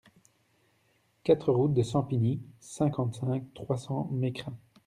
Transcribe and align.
quatre 1.23 1.51
route 1.53 1.75
de 1.75 1.83
Sampigny, 1.83 2.41
cinquante-cinq, 2.59 3.43
trois 3.53 3.77
cents, 3.77 4.09
Mécrin 4.13 4.57